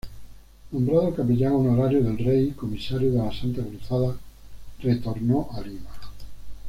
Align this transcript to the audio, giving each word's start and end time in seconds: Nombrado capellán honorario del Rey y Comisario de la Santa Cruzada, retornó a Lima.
Nombrado 0.71 1.13
capellán 1.13 1.53
honorario 1.57 2.03
del 2.03 2.17
Rey 2.17 2.45
y 2.47 2.51
Comisario 2.53 3.11
de 3.11 3.19
la 3.19 3.31
Santa 3.31 3.61
Cruzada, 3.61 4.15
retornó 4.81 5.49
a 5.53 5.61
Lima. 5.61 5.91